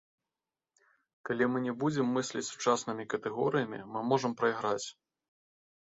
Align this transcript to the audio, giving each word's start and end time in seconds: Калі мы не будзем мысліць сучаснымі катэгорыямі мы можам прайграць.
Калі 1.29 1.43
мы 1.51 1.61
не 1.67 1.73
будзем 1.83 2.09
мысліць 2.17 2.43
сучаснымі 2.53 3.07
катэгорыямі 3.15 3.79
мы 3.95 3.99
можам 4.11 4.31
прайграць. 4.41 4.85